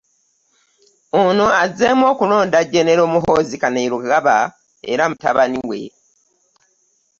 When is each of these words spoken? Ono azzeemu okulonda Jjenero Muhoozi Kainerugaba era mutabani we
Ono 1.23 1.45
azzeemu 1.63 2.03
okulonda 2.11 2.57
Jjenero 2.69 3.03
Muhoozi 3.13 3.55
Kainerugaba 3.61 4.37
era 4.91 5.03
mutabani 5.09 5.59
we 5.69 5.81